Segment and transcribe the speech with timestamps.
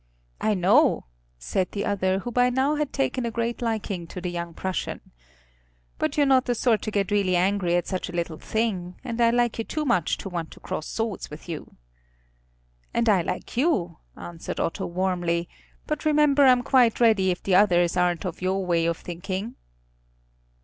[0.39, 1.05] "I know,"
[1.37, 4.99] said the other, who by now had taken a great liking to the young Prussian.
[5.99, 9.21] "But you're not the sort to get really angry at such a little thing, and
[9.21, 11.75] I like you too much to want to cross swords with you."
[12.95, 15.47] "And I like you," answered Otto warmly,
[15.85, 19.53] "but remember I'm quite ready if the others aren't of your way of thinking."